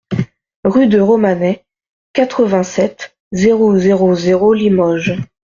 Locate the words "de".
0.87-0.99